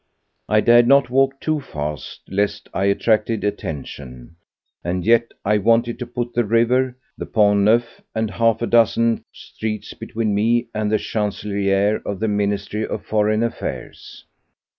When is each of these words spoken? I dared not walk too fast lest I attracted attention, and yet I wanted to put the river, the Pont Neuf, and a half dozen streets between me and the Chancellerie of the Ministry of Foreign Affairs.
I 0.49 0.61
dared 0.61 0.87
not 0.87 1.11
walk 1.11 1.39
too 1.39 1.59
fast 1.61 2.21
lest 2.27 2.67
I 2.73 2.85
attracted 2.85 3.43
attention, 3.43 4.35
and 4.83 5.05
yet 5.05 5.31
I 5.45 5.59
wanted 5.59 5.99
to 5.99 6.07
put 6.07 6.33
the 6.33 6.43
river, 6.43 6.97
the 7.19 7.27
Pont 7.27 7.59
Neuf, 7.59 8.01
and 8.15 8.31
a 8.31 8.33
half 8.33 8.67
dozen 8.67 9.23
streets 9.31 9.93
between 9.93 10.33
me 10.33 10.69
and 10.73 10.91
the 10.91 10.97
Chancellerie 10.97 12.01
of 12.03 12.19
the 12.19 12.27
Ministry 12.27 12.83
of 12.83 13.05
Foreign 13.05 13.43
Affairs. 13.43 14.25